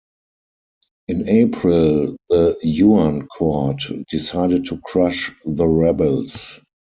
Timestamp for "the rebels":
5.45-6.59